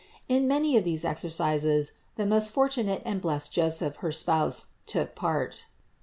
In 0.27 0.47
many 0.47 0.77
of 0.77 0.83
these 0.83 1.05
exercises 1.05 1.91
the 2.15 2.25
most 2.25 2.49
fortunate 2.49 3.03
and 3.05 3.21
blessed 3.21 3.51
Joseph, 3.53 3.97
her 3.97 4.11
spouse, 4.11 4.69
took 4.87 5.13
part. 5.13 5.67